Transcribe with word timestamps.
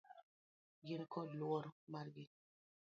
Gin 0.85 1.03
kod 1.17 1.29
luor 1.39 1.65
margi. 1.93 2.25